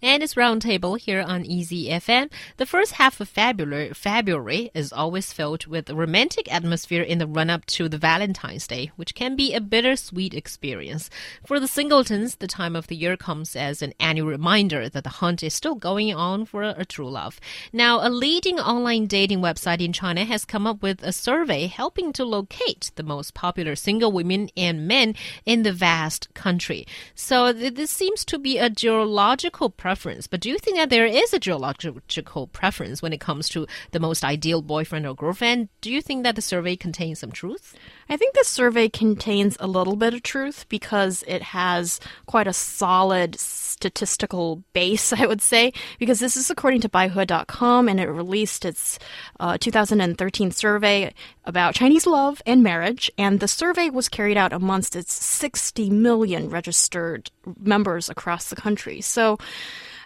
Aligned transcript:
and 0.00 0.22
it's 0.22 0.34
Roundtable 0.34 0.98
here 0.98 1.20
on 1.20 1.44
Easy 1.44 1.88
FM. 1.88 2.30
The 2.56 2.66
first 2.66 2.92
half 2.92 3.20
of 3.20 3.28
February, 3.28 3.92
February 3.92 4.70
is 4.74 4.92
always 4.92 5.32
filled 5.32 5.66
with 5.66 5.90
a 5.90 5.94
romantic 5.94 6.52
atmosphere 6.52 7.02
in 7.02 7.18
the 7.18 7.26
run 7.26 7.50
up 7.50 7.66
to 7.66 7.88
the 7.88 7.98
Valentine's 7.98 8.66
Day, 8.66 8.92
which 8.96 9.14
can 9.14 9.34
be 9.34 9.54
a 9.54 9.60
bittersweet 9.60 10.34
experience. 10.34 11.10
For 11.44 11.58
the 11.58 11.66
singletons, 11.66 12.36
the 12.36 12.46
time 12.46 12.76
of 12.76 12.86
the 12.86 12.96
year 12.96 13.16
comes 13.16 13.56
as 13.56 13.82
an 13.82 13.92
annual 13.98 14.28
reminder 14.28 14.88
that 14.88 15.04
the 15.04 15.10
hunt 15.10 15.42
is 15.42 15.54
still 15.54 15.74
going 15.74 16.14
on 16.14 16.44
for 16.44 16.62
a 16.62 16.84
true 16.84 17.10
love. 17.10 17.40
Now, 17.72 18.06
a 18.06 18.10
leading 18.10 18.60
online 18.60 19.06
dating 19.06 19.40
website 19.40 19.80
in 19.80 19.92
China 19.92 20.24
has 20.24 20.44
come 20.44 20.66
up 20.66 20.82
with 20.82 21.02
a 21.02 21.12
survey 21.12 21.66
helping 21.66 22.12
to 22.12 22.24
locate 22.24 22.92
the 22.94 23.02
most 23.02 23.34
popular 23.34 23.74
single 23.74 24.12
women 24.12 24.48
and 24.56 24.86
men 24.86 25.14
in 25.44 25.64
the 25.64 25.72
vast 25.72 26.32
country. 26.34 26.86
So 27.14 27.52
this 27.52 27.90
seems 27.90 28.24
to 28.26 28.38
be 28.38 28.58
a 28.58 28.70
geological 28.70 29.70
preference. 29.88 30.26
But 30.26 30.40
do 30.40 30.50
you 30.50 30.58
think 30.58 30.76
that 30.76 30.90
there 30.90 31.06
is 31.06 31.32
a 31.32 31.38
geological 31.38 32.46
preference 32.48 33.00
when 33.00 33.14
it 33.14 33.20
comes 33.20 33.48
to 33.48 33.66
the 33.92 34.00
most 34.00 34.22
ideal 34.22 34.60
boyfriend 34.60 35.06
or 35.06 35.14
girlfriend? 35.14 35.70
Do 35.80 35.90
you 35.90 36.02
think 36.02 36.24
that 36.24 36.36
the 36.36 36.42
survey 36.42 36.76
contains 36.76 37.20
some 37.20 37.32
truth? 37.32 37.74
I 38.10 38.18
think 38.18 38.34
the 38.34 38.44
survey 38.44 38.90
contains 38.90 39.56
a 39.60 39.66
little 39.66 39.96
bit 39.96 40.12
of 40.12 40.22
truth 40.22 40.66
because 40.68 41.24
it 41.26 41.40
has 41.40 42.00
quite 42.26 42.46
a 42.46 42.52
solid 42.52 43.40
statistical 43.40 44.62
base, 44.74 45.10
I 45.22 45.24
would 45.24 45.40
say, 45.40 45.72
because 45.98 46.20
this 46.20 46.36
is 46.36 46.50
according 46.50 46.82
to 46.82 46.90
Baihe.com 46.90 47.88
and 47.88 47.98
it 47.98 48.08
released 48.08 48.66
its 48.66 48.98
uh, 49.40 49.56
2013 49.56 50.50
survey 50.50 51.14
about 51.46 51.74
Chinese 51.74 52.06
love 52.06 52.42
and 52.44 52.62
marriage. 52.62 53.10
And 53.16 53.40
the 53.40 53.48
survey 53.48 53.88
was 53.88 54.10
carried 54.10 54.36
out 54.36 54.52
amongst 54.52 54.94
its 54.94 55.14
60 55.14 55.88
million 55.88 56.50
registered 56.50 57.30
members 57.58 58.10
across 58.10 58.50
the 58.50 58.56
country. 58.56 59.00
So 59.00 59.38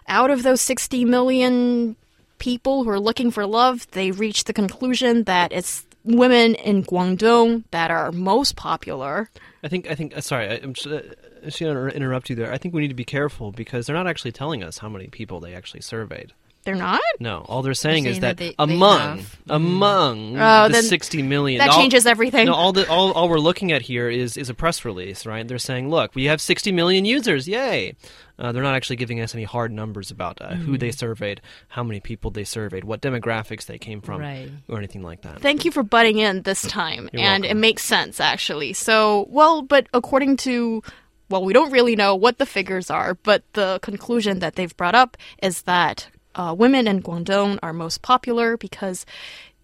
out 0.07 0.31
of 0.31 0.43
those 0.43 0.61
60 0.61 1.05
million 1.05 1.95
people 2.39 2.83
who 2.83 2.89
are 2.89 2.99
looking 2.99 3.31
for 3.31 3.45
love, 3.45 3.89
they 3.91 4.11
reach 4.11 4.43
the 4.43 4.53
conclusion 4.53 5.23
that 5.23 5.51
it's 5.51 5.85
women 6.03 6.55
in 6.55 6.83
Guangdong 6.83 7.63
that 7.71 7.89
are 7.89 8.11
most 8.11 8.55
popular. 8.55 9.29
I 9.63 9.67
think 9.67 9.89
I 9.89 9.95
think 9.95 10.17
uh, 10.17 10.21
sorry, 10.21 10.49
I, 10.49 10.53
am 10.55 10.73
just, 10.73 10.87
uh, 10.87 11.01
just 11.43 11.59
going 11.59 11.75
to 11.75 11.95
interrupt 11.95 12.29
you 12.29 12.35
there. 12.35 12.51
I 12.51 12.57
think 12.57 12.73
we 12.73 12.81
need 12.81 12.89
to 12.89 12.93
be 12.93 13.05
careful 13.05 13.51
because 13.51 13.85
they're 13.85 13.95
not 13.95 14.07
actually 14.07 14.33
telling 14.33 14.63
us 14.63 14.79
how 14.79 14.89
many 14.89 15.07
people 15.07 15.39
they 15.39 15.53
actually 15.53 15.81
surveyed. 15.81 16.33
They're 16.63 16.75
not. 16.75 17.01
No, 17.19 17.45
all 17.49 17.61
they're 17.61 17.73
saying, 17.73 18.03
They're 18.03 18.13
is 18.13 18.19
that, 18.21 18.37
that 18.37 18.43
they- 18.43 18.55
among 18.57 19.17
they 19.45 19.53
among 19.53 20.37
Oh, 20.39 20.69
the 20.69 20.81
sixty 20.81 21.21
million, 21.21 21.59
That 21.59 21.69
all- 21.71 21.77
changes 21.79 22.05
everything. 22.05 22.45
No, 22.47 22.53
all 22.53 22.71
the 22.73 22.87
all, 22.89 23.11
all 23.11 23.27
we're 23.29 23.39
looking 23.39 23.71
at 23.71 23.81
here 23.81 24.09
is 24.09 24.37
is 24.37 24.49
a 24.49 24.53
press 24.53 24.85
release, 24.85 25.25
right? 25.25 25.47
They're 25.47 25.59
saying, 25.59 25.89
look, 25.89 26.15
we 26.15 26.25
have 26.25 26.39
sixty 26.41 26.71
million 26.71 27.05
users, 27.05 27.47
yay! 27.47 27.95
Uh, 28.39 28.51
they're 28.51 28.63
not 28.63 28.75
actually 28.75 28.95
giving 28.95 29.19
us 29.21 29.35
any 29.35 29.43
hard 29.43 29.71
numbers 29.71 30.09
about 30.09 30.41
uh, 30.41 30.55
who 30.55 30.73
Mm. 30.75 30.79
they 30.79 30.91
surveyed, 30.91 31.39
how 31.67 31.83
many 31.83 31.99
people 31.99 32.31
they 32.31 32.43
surveyed, 32.43 32.83
what 32.83 32.99
demographics 33.01 33.65
they 33.65 33.77
came 33.77 34.01
from, 34.01 34.21
Right. 34.21 34.49
or 34.67 34.77
anything 34.79 35.03
like 35.03 35.21
that. 35.21 35.39
Thank 35.41 35.65
you 35.65 35.71
for 35.71 35.83
butting 35.83 36.17
in 36.17 36.41
this 36.41 36.63
time. 36.63 37.09
You're 37.13 37.21
and 37.21 37.43
welcome. 37.43 37.57
it 37.57 37.61
makes 37.61 37.83
sense, 37.83 38.19
actually. 38.19 38.73
So, 38.73 39.27
well, 39.29 39.61
but 39.61 39.87
according 39.93 40.37
to, 40.37 40.81
well, 41.29 41.43
we 41.45 41.53
don't 41.53 41.71
really 41.71 41.95
know 41.95 42.15
what 42.15 42.39
the 42.39 42.45
figures 42.47 42.89
are, 42.89 43.13
but 43.21 43.43
the 43.53 43.79
conclusion 43.83 44.39
that 44.39 44.55
they've 44.55 44.75
brought 44.75 44.95
up 44.95 45.15
is 45.43 45.61
that 45.63 46.07
uh, 46.35 46.55
women 46.57 46.87
in 46.87 47.01
Guangdong 47.01 47.59
are 47.61 47.73
most 47.73 48.01
popular 48.01 48.57
because 48.57 49.05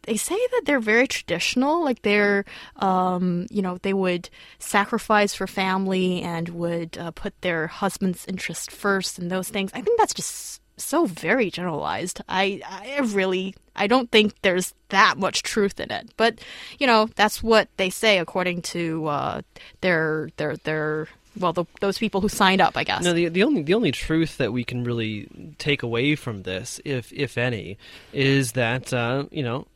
they 0.04 0.18
say 0.18 0.36
that 0.52 0.64
they're 0.66 0.80
very 0.80 1.08
traditional. 1.08 1.84
Like 1.84 2.02
they're, 2.02 2.46
um, 2.78 3.48
you 3.50 3.62
know, 3.62 3.78
they 3.82 3.94
would 3.94 4.30
sacrifice 4.58 5.34
for 5.34 5.48
family 5.48 6.22
and 6.22 6.50
would 6.50 6.98
uh, 6.98 7.12
put 7.12 7.40
their 7.42 7.68
husband's 7.68 8.26
interest 8.26 8.72
first 8.72 9.20
and 9.20 9.30
those 9.30 9.50
things. 9.50 9.72
I 9.74 9.82
think 9.82 10.00
that's 10.00 10.14
just 10.14 10.62
so 10.78 11.06
very 11.06 11.52
generalized. 11.52 12.22
I, 12.30 12.62
I 12.66 13.00
really, 13.00 13.56
I 13.76 13.88
don't 13.88 14.10
think 14.12 14.34
there's 14.42 14.74
that 14.90 15.18
much 15.18 15.44
truth 15.44 15.80
in 15.80 15.92
it. 15.92 16.10
But 16.18 16.40
you 16.80 16.88
know, 16.88 17.10
that's 17.16 17.44
what 17.44 17.70
they 17.78 17.90
say 17.90 18.18
according 18.18 18.62
to 18.64 19.06
uh, 19.08 19.42
their 19.82 20.30
their 20.38 20.56
their 20.58 21.08
well, 21.38 21.54
the, 21.54 21.66
those 21.82 21.98
people 21.98 22.22
who 22.22 22.30
signed 22.30 22.62
up, 22.62 22.76
I 22.76 22.84
guess. 22.84 23.04
No, 23.04 23.14
the 23.14 23.28
the 23.30 23.44
only 23.44 23.62
the 23.62 23.74
only 23.74 23.92
truth 23.92 24.38
that 24.38 24.52
we 24.54 24.64
can 24.64 24.84
really 24.84 25.28
take 25.58 25.84
away 25.84 26.16
from 26.16 26.44
this, 26.44 26.80
if 26.86 27.12
if 27.14 27.38
any, 27.38 27.78
is 28.14 28.54
that 28.54 28.94
uh, 28.94 29.26
you 29.32 29.44
know 29.44 29.68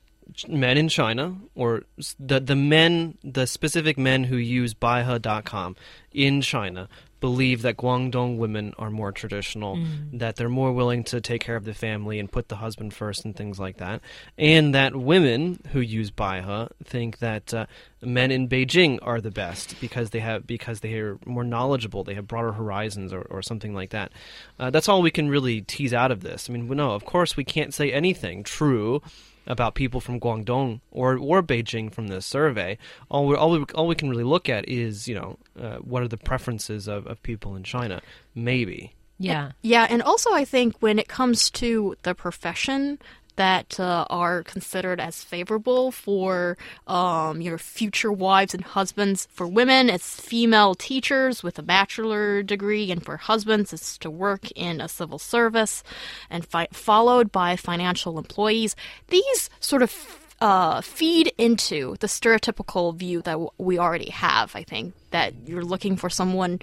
men 0.47 0.78
in 0.78 0.90
China 0.90 1.36
or 1.56 1.84
the 2.19 2.40
the 2.40 2.56
men 2.56 3.18
the 3.24 3.46
specific 3.46 3.97
men 3.97 4.25
who 4.25 4.38
use 4.38 4.74
Baihe.com 4.74 5.75
in 6.12 6.41
China 6.41 6.90
believe 7.23 7.61
that 7.61 7.78
Guangdong 7.78 8.35
women 8.35 8.73
are 8.78 8.89
more 8.89 9.13
traditional, 9.13 9.79
that 10.11 10.35
they're 10.35 10.50
more 10.50 10.73
willing 10.73 11.06
to 11.06 11.22
take 11.22 11.39
care 11.39 11.56
of 11.56 11.63
the 11.63 11.73
family 11.73 12.19
and 12.19 12.29
put 12.29 12.50
the 12.50 12.57
husband 12.57 12.94
first 12.94 13.23
and 13.23 13.34
things 13.34 13.57
like 13.61 13.78
that, 13.78 14.01
and 14.38 14.75
that 14.75 14.94
women 14.94 15.57
who 15.72 15.79
use 15.79 16.11
Baihe 16.11 16.69
think 16.84 17.19
that 17.19 17.53
uh, 17.53 17.66
men 18.01 18.29
in 18.29 18.50
Beijing 18.50 19.00
are 19.01 19.22
the 19.22 19.31
best 19.31 19.79
because 19.79 20.09
they 20.09 20.19
have 20.19 20.45
because 20.45 20.81
they 20.81 20.95
are 20.95 21.17
more 21.25 21.45
knowledgeable, 21.45 22.03
they 22.03 22.16
have 22.16 22.28
broader 22.28 22.51
horizons, 22.51 23.13
or, 23.13 23.22
or 23.29 23.41
something 23.41 23.73
like 23.73 23.91
that. 23.91 24.11
Uh, 24.59 24.69
that's 24.69 24.90
all 24.90 25.01
we 25.01 25.09
can 25.09 25.29
really 25.29 25.61
tease 25.61 25.94
out 25.94 26.11
of 26.11 26.23
this. 26.23 26.50
I 26.50 26.51
mean, 26.51 26.67
no, 26.67 26.91
of 26.91 27.05
course 27.05 27.38
we 27.38 27.45
can't 27.45 27.73
say 27.73 27.90
anything 27.94 28.44
true 28.44 29.01
about 29.45 29.75
people 29.75 29.99
from 29.99 30.19
Guangdong 30.19 30.81
or 30.91 31.17
or 31.17 31.41
Beijing 31.41 31.93
from 31.93 32.07
this 32.07 32.25
survey. 32.25 32.77
All 33.09 33.27
we 33.27 33.35
all 33.35 33.51
we, 33.51 33.65
all 33.75 33.87
we 33.87 33.95
can 33.95 34.09
really 34.09 34.23
look 34.23 34.49
at 34.49 34.67
is 34.67 35.07
you 35.07 35.15
know 35.15 35.37
uh, 35.59 35.77
what 35.77 36.03
are 36.03 36.07
the 36.07 36.17
preferences 36.17 36.87
of, 36.87 37.07
of 37.07 37.21
people 37.23 37.55
in 37.55 37.63
China. 37.63 38.01
Maybe. 38.35 38.93
Yeah. 39.19 39.51
Yeah, 39.61 39.87
and 39.89 40.01
also 40.01 40.33
I 40.33 40.43
think 40.43 40.75
when 40.79 40.99
it 40.99 41.07
comes 41.07 41.49
to 41.51 41.95
the 42.03 42.13
profession 42.15 42.99
that 43.35 43.79
uh, 43.79 44.05
are 44.09 44.44
considered 44.44 44.99
as 44.99 45.23
favorable 45.23 45.91
for 45.91 46.57
um, 46.88 47.41
your 47.41 47.57
future 47.57 48.11
wives 48.11 48.53
and 48.53 48.63
husbands. 48.63 49.27
For 49.31 49.47
women, 49.47 49.89
it's 49.89 50.19
female 50.19 50.75
teachers 50.75 51.43
with 51.43 51.57
a 51.59 51.63
bachelor 51.63 52.43
degree, 52.43 52.91
and 52.91 53.03
for 53.03 53.17
husbands, 53.17 53.73
it's 53.73 53.97
to 53.99 54.09
work 54.09 54.51
in 54.51 54.81
a 54.81 54.88
civil 54.88 55.19
service, 55.19 55.83
and 56.29 56.45
fi- 56.45 56.67
followed 56.72 57.31
by 57.31 57.55
financial 57.55 58.17
employees. 58.17 58.75
These 59.07 59.49
sort 59.59 59.81
of 59.81 60.19
uh, 60.41 60.81
feed 60.81 61.31
into 61.38 61.95
the 62.01 62.07
stereotypical 62.07 62.93
view 62.93 63.22
that 63.22 63.31
w- 63.33 63.49
we 63.57 63.79
already 63.79 64.09
have. 64.09 64.55
I 64.55 64.63
think 64.63 64.93
that 65.11 65.33
you're 65.45 65.63
looking 65.63 65.95
for 65.95 66.09
someone 66.09 66.59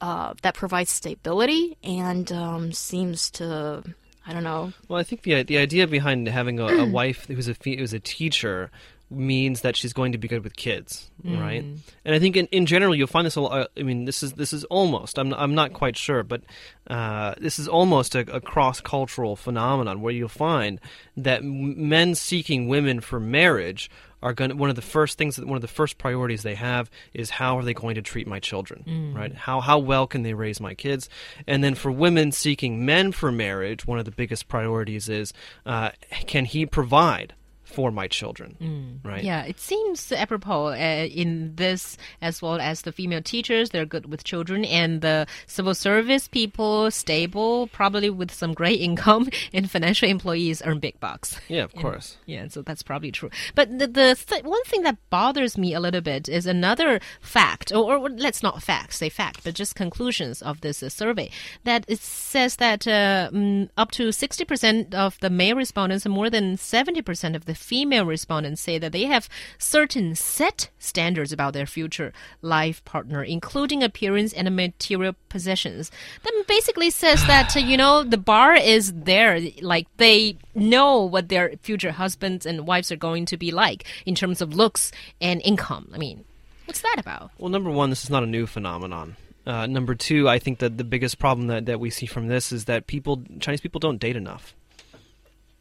uh, 0.00 0.34
that 0.42 0.54
provides 0.54 0.90
stability 0.90 1.76
and 1.82 2.30
um, 2.30 2.72
seems 2.72 3.30
to, 3.32 3.82
I 4.26 4.32
don't 4.32 4.44
know. 4.44 4.72
Well, 4.88 4.98
I 4.98 5.02
think 5.02 5.22
the 5.22 5.42
the 5.42 5.58
idea 5.58 5.86
behind 5.86 6.26
having 6.28 6.58
a, 6.58 6.66
a 6.66 6.86
wife 6.90 7.26
who's 7.26 7.48
a 7.48 7.56
who's 7.64 7.92
a 7.92 8.00
teacher 8.00 8.70
means 9.08 9.60
that 9.60 9.76
she's 9.76 9.92
going 9.92 10.10
to 10.12 10.18
be 10.18 10.26
good 10.26 10.42
with 10.42 10.56
kids, 10.56 11.10
right? 11.22 11.62
And 12.04 12.14
I 12.14 12.18
think 12.18 12.36
in, 12.36 12.46
in 12.46 12.66
general 12.66 12.92
you'll 12.92 13.06
find 13.06 13.24
this 13.24 13.36
a 13.36 13.40
lot. 13.40 13.70
I 13.76 13.82
mean, 13.82 14.04
this 14.04 14.22
is 14.22 14.32
this 14.32 14.52
is 14.52 14.64
almost. 14.64 15.18
I'm 15.18 15.32
I'm 15.34 15.54
not 15.54 15.72
quite 15.72 15.96
sure, 15.96 16.24
but 16.24 16.42
uh, 16.88 17.34
this 17.38 17.58
is 17.58 17.68
almost 17.68 18.16
a, 18.16 18.20
a 18.34 18.40
cross 18.40 18.80
cultural 18.80 19.36
phenomenon 19.36 20.00
where 20.00 20.12
you'll 20.12 20.28
find 20.28 20.80
that 21.16 21.44
men 21.44 22.16
seeking 22.16 22.66
women 22.66 23.00
for 23.00 23.20
marriage 23.20 23.90
are 24.26 24.34
going 24.34 24.50
to, 24.50 24.56
one 24.56 24.70
of 24.70 24.76
the 24.76 24.82
first 24.82 25.18
things 25.18 25.36
that 25.36 25.46
one 25.46 25.54
of 25.56 25.62
the 25.62 25.68
first 25.80 25.98
priorities 25.98 26.42
they 26.42 26.56
have 26.56 26.90
is 27.14 27.30
how 27.30 27.56
are 27.58 27.62
they 27.62 27.74
going 27.74 27.94
to 27.94 28.02
treat 28.02 28.26
my 28.26 28.40
children 28.40 28.82
right? 29.16 29.32
How 29.34 29.60
how 29.60 29.78
well 29.78 30.06
can 30.06 30.22
they 30.22 30.34
raise 30.34 30.60
my 30.60 30.74
kids? 30.74 31.08
And 31.46 31.62
then 31.62 31.74
for 31.76 31.92
women 31.92 32.32
seeking 32.32 32.84
men 32.84 33.12
for 33.12 33.30
marriage 33.30 33.86
one 33.86 33.98
of 34.00 34.04
the 34.04 34.10
biggest 34.10 34.48
priorities 34.48 35.08
is 35.08 35.32
uh, 35.64 35.90
can 36.26 36.44
he 36.44 36.66
provide 36.66 37.34
for 37.66 37.90
my 37.90 38.06
children 38.06 38.56
right 39.04 39.24
Yeah, 39.24 39.42
it 39.44 39.58
seems 39.60 40.12
apropos 40.12 40.68
uh, 40.68 41.08
in 41.10 41.56
this 41.56 41.98
as 42.22 42.40
well 42.40 42.58
as 42.60 42.82
the 42.82 42.92
female 42.92 43.22
teachers. 43.22 43.70
They're 43.70 43.84
good 43.84 44.06
with 44.06 44.24
children, 44.24 44.64
and 44.64 45.00
the 45.00 45.26
civil 45.46 45.74
service 45.74 46.28
people, 46.28 46.90
stable, 46.90 47.66
probably 47.68 48.08
with 48.08 48.32
some 48.32 48.54
great 48.54 48.80
income, 48.88 49.28
and 49.52 49.70
financial 49.70 50.08
employees 50.08 50.62
earn 50.64 50.78
big 50.78 50.98
bucks. 51.00 51.40
yeah 51.48 51.64
of 51.64 51.74
course 51.74 52.16
Yeah, 52.26 52.48
so 52.48 52.62
that's 52.62 52.82
probably 52.82 53.10
true. 53.10 53.30
But 53.54 53.78
the, 53.78 53.86
the 53.86 54.16
th- 54.26 54.44
one 54.44 54.62
thing 54.64 54.82
that 54.82 54.96
bothers 55.10 55.58
me 55.58 55.74
a 55.74 55.80
little 55.80 56.00
bit 56.00 56.28
is 56.28 56.46
another 56.46 57.00
fact, 57.20 57.72
or, 57.72 57.96
or 57.96 58.08
let's 58.08 58.42
not 58.42 58.62
fact, 58.62 58.92
say 58.94 59.08
fact, 59.08 59.42
but 59.44 59.54
just 59.54 59.74
conclusions 59.74 60.40
of 60.40 60.60
this 60.60 60.82
uh, 60.82 60.88
survey 60.88 61.30
that 61.64 61.84
it 61.88 61.98
says 61.98 62.56
that 62.56 62.86
uh, 62.86 63.28
mm, 63.32 63.68
up 63.76 63.90
to 63.90 64.08
60% 64.08 64.94
of 64.94 65.18
the 65.20 65.30
male 65.30 65.56
respondents 65.56 66.06
and 66.06 66.14
more 66.14 66.30
than 66.30 66.56
70% 66.56 67.34
of 67.34 67.44
the 67.44 67.55
female 67.56 68.06
respondents 68.06 68.60
say 68.60 68.78
that 68.78 68.92
they 68.92 69.04
have 69.04 69.28
certain 69.58 70.14
set 70.14 70.70
standards 70.78 71.32
about 71.32 71.52
their 71.52 71.66
future 71.66 72.12
life 72.42 72.84
partner, 72.84 73.22
including 73.22 73.82
appearance 73.82 74.32
and 74.32 74.54
material 74.54 75.14
possessions. 75.28 75.90
That 76.22 76.44
basically 76.46 76.90
says 76.90 77.26
that, 77.26 77.56
uh, 77.56 77.60
you 77.60 77.76
know, 77.76 78.02
the 78.02 78.18
bar 78.18 78.54
is 78.54 78.92
there. 78.94 79.40
Like 79.60 79.86
they 79.96 80.38
know 80.54 81.02
what 81.02 81.28
their 81.28 81.54
future 81.62 81.92
husbands 81.92 82.46
and 82.46 82.66
wives 82.66 82.92
are 82.92 82.96
going 82.96 83.26
to 83.26 83.36
be 83.36 83.50
like 83.50 83.84
in 84.04 84.14
terms 84.14 84.40
of 84.40 84.54
looks 84.54 84.92
and 85.20 85.40
income. 85.42 85.90
I 85.94 85.98
mean, 85.98 86.24
what's 86.66 86.80
that 86.82 86.96
about? 86.98 87.30
Well, 87.38 87.50
number 87.50 87.70
one, 87.70 87.90
this 87.90 88.04
is 88.04 88.10
not 88.10 88.22
a 88.22 88.26
new 88.26 88.46
phenomenon. 88.46 89.16
Uh, 89.46 89.66
number 89.66 89.94
two, 89.94 90.28
I 90.28 90.40
think 90.40 90.58
that 90.58 90.76
the 90.76 90.84
biggest 90.84 91.18
problem 91.18 91.46
that, 91.46 91.66
that 91.66 91.78
we 91.78 91.88
see 91.88 92.06
from 92.06 92.26
this 92.26 92.50
is 92.50 92.64
that 92.64 92.88
people 92.88 93.22
Chinese 93.38 93.60
people 93.60 93.78
don't 93.78 93.98
date 93.98 94.16
enough. 94.16 94.54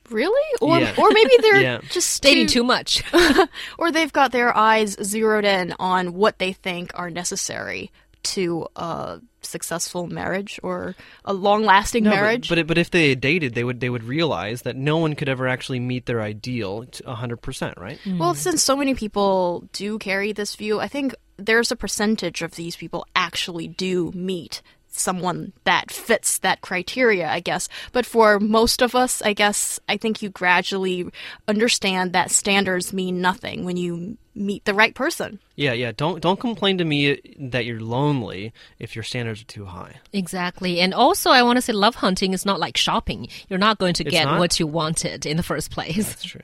Really? 0.09 0.47
Or 0.61 0.79
Yeah. 0.79 0.93
or 0.97 1.09
maybe 1.11 1.31
they're 1.41 1.61
Yeah. 1.61 1.81
just 1.89 2.21
Dating 2.21 2.47
too 2.47 2.53
too 2.59 2.63
much. 2.63 3.03
or 3.77 3.91
they've 3.91 4.13
got 4.13 4.31
their 4.31 4.55
eyes 4.55 4.95
zeroed 5.03 5.45
in 5.45 5.73
on 5.79 6.13
what 6.13 6.39
they 6.39 6.53
think 6.53 6.91
are 6.95 7.09
necessary 7.09 7.91
to 8.23 8.67
a 8.75 9.19
successful 9.41 10.07
marriage 10.07 10.59
or 10.63 10.95
a 11.25 11.31
long-lasting 11.33 12.03
No, 12.03 12.09
marriage. 12.09 12.49
But, 12.49 12.65
but 12.65 12.79
if 12.79 12.89
they 12.89 13.13
dated, 13.13 13.53
they 13.53 13.63
would 13.63 13.79
they 13.79 13.89
would 13.89 14.03
realize 14.03 14.63
that 14.63 14.75
no 14.75 14.97
one 14.97 15.13
could 15.15 15.29
ever 15.29 15.47
actually 15.47 15.79
meet 15.79 16.05
their 16.07 16.21
ideal 16.21 16.85
hundred 17.05 17.37
percent, 17.37 17.77
right? 17.77 17.99
Mm. 18.03 18.17
Well, 18.19 18.33
since 18.33 18.63
so 18.63 18.75
many 18.75 18.95
people 18.95 19.67
do 19.73 19.99
carry 19.99 20.33
this 20.33 20.55
view, 20.55 20.79
I 20.79 20.87
think 20.87 21.13
there's 21.37 21.71
a 21.71 21.75
percentage 21.75 22.41
of 22.41 22.55
these 22.55 22.75
people 22.75 23.05
actually 23.15 23.67
do 23.67 24.11
meet 24.15 24.61
someone 24.99 25.53
that 25.63 25.91
fits 25.91 26.37
that 26.39 26.61
criteria, 26.61 27.29
I 27.29 27.39
guess. 27.39 27.69
But 27.91 28.05
for 28.05 28.39
most 28.39 28.81
of 28.81 28.95
us, 28.95 29.21
I 29.21 29.33
guess, 29.33 29.79
I 29.87 29.97
think 29.97 30.21
you 30.21 30.29
gradually 30.29 31.07
understand 31.47 32.13
that 32.13 32.31
standards 32.31 32.93
mean 32.93 33.21
nothing 33.21 33.65
when 33.65 33.77
you 33.77 34.17
meet 34.33 34.65
the 34.65 34.73
right 34.73 34.93
person. 34.93 35.39
Yeah, 35.55 35.71
yeah. 35.73 35.93
Don't 35.95 36.21
don't 36.21 36.39
complain 36.39 36.77
to 36.79 36.85
me 36.85 37.21
that 37.39 37.65
you're 37.65 37.79
lonely 37.79 38.51
if 38.79 38.95
your 38.95 39.03
standards 39.03 39.41
are 39.41 39.45
too 39.45 39.65
high. 39.65 39.95
Exactly. 40.11 40.81
And 40.81 40.93
also, 40.93 41.29
I 41.29 41.43
want 41.43 41.57
to 41.57 41.61
say 41.61 41.71
love 41.73 41.95
hunting 41.95 42.33
is 42.33 42.45
not 42.45 42.59
like 42.59 42.75
shopping. 42.75 43.29
You're 43.47 43.59
not 43.59 43.77
going 43.77 43.93
to 43.95 44.03
It's 44.03 44.11
get 44.11 44.25
not? 44.25 44.39
what 44.39 44.59
you 44.59 44.67
wanted 44.67 45.25
in 45.25 45.37
the 45.37 45.43
first 45.43 45.71
place. 45.71 45.95
That's 45.95 46.23
true. 46.25 46.41